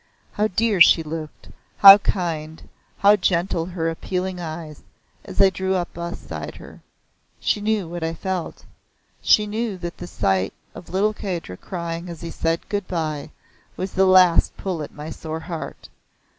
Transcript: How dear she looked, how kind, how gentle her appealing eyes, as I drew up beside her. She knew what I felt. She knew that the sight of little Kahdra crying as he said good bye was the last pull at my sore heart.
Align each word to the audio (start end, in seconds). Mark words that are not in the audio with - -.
How 0.31 0.47
dear 0.47 0.81
she 0.81 1.03
looked, 1.03 1.49
how 1.77 1.99
kind, 1.99 2.67
how 2.97 3.15
gentle 3.15 3.67
her 3.67 3.87
appealing 3.87 4.39
eyes, 4.39 4.81
as 5.25 5.39
I 5.39 5.51
drew 5.51 5.75
up 5.75 5.93
beside 5.93 6.55
her. 6.55 6.81
She 7.39 7.61
knew 7.61 7.87
what 7.87 8.03
I 8.03 8.15
felt. 8.15 8.65
She 9.21 9.45
knew 9.45 9.77
that 9.77 9.97
the 9.97 10.07
sight 10.07 10.53
of 10.73 10.89
little 10.89 11.13
Kahdra 11.13 11.57
crying 11.57 12.09
as 12.09 12.21
he 12.21 12.31
said 12.31 12.67
good 12.67 12.87
bye 12.87 13.29
was 13.77 13.91
the 13.93 14.07
last 14.07 14.57
pull 14.57 14.81
at 14.81 14.91
my 14.91 15.11
sore 15.11 15.41
heart. 15.41 15.87